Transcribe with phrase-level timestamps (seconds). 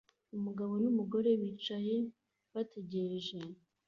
[0.37, 1.95] Umugabo numugore bicaye
[2.53, 3.37] bategereje